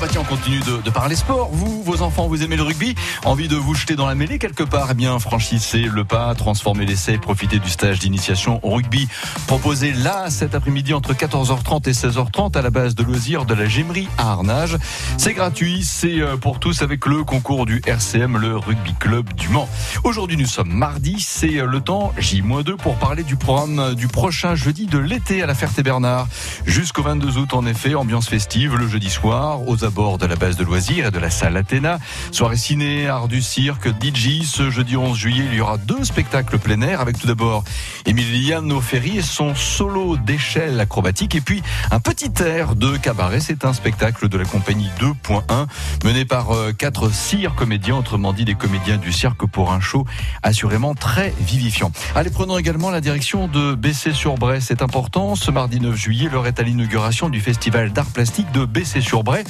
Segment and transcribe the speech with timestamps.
[0.00, 1.50] Bah tiens, on continue de, parler sport.
[1.52, 2.94] Vous, vos enfants, vous aimez le rugby
[3.26, 4.88] Envie de vous jeter dans la mêlée quelque part?
[4.92, 9.08] Eh bien, franchissez le pas, transformez l'essai, profitez du stage d'initiation au rugby
[9.46, 13.66] proposé là cet après-midi entre 14h30 et 16h30 à la base de loisirs de la
[13.66, 14.78] Gémerie à Arnage.
[15.18, 19.50] C'est gratuit, c'est euh, pour tous avec le concours du RCM, le Rugby Club du
[19.50, 19.68] Mans.
[20.02, 24.54] Aujourd'hui, nous sommes mardi, c'est euh, le temps J-2 pour parler du programme du prochain
[24.54, 26.26] jeudi de l'été à la Ferté-Bernard.
[26.64, 30.56] Jusqu'au 22 août, en effet, ambiance festive le jeudi soir aux abords de la base
[30.56, 31.98] de loisirs et de la salle Athéna.
[32.30, 34.44] Soirée ciné, art du cirque, DJ.
[34.44, 37.64] Ce jeudi 11 juillet, il y aura deux spectacles plein air avec tout d'abord
[38.06, 43.40] Emiliano Ferri et son solo d'échelle acrobatique et puis un petit air de cabaret.
[43.40, 45.66] C'est un spectacle de la compagnie 2.1
[46.04, 50.06] mené par euh, quatre cires comédiens, autrement dit des comédiens du cirque pour un show
[50.44, 51.90] assurément très vivifiant.
[52.14, 54.62] Allez, prenons également la direction de Bessé-sur-Bray.
[54.62, 55.34] C'est important.
[55.34, 59.42] Ce mardi 9 juillet, l'heure est à l'inauguration du festival d'art plastique de Bessé-sur-Bray.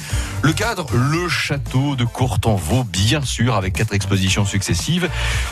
[0.43, 5.09] Le cadre, le château de Courtenvaux, bien sûr, avec quatre expositions successives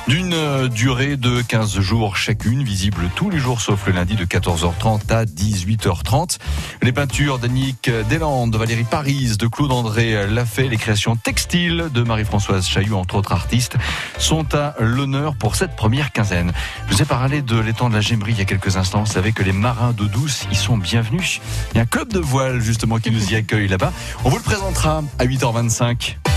[0.07, 4.25] d'une euh, durée de 15 jours chacune, visible tous les jours sauf le lundi de
[4.25, 6.37] 14h30 à 18h30.
[6.81, 12.97] Les peintures d'Annick Deslandes, Valérie Paris, de Claude-André Lafay, les créations textiles de Marie-Françoise Chailloux,
[12.97, 13.77] entre autres artistes,
[14.17, 16.51] sont à l'honneur pour cette première quinzaine.
[16.87, 19.03] Je vous ai parlé de l'étang de la Gémerie il y a quelques instants.
[19.03, 21.41] Vous savez que les marins d'eau douce y sont bienvenus.
[21.71, 23.91] Il y a un club de voile, justement, qui nous y accueille là-bas.
[24.23, 24.43] On vous le
[25.17, 26.28] à 8h25.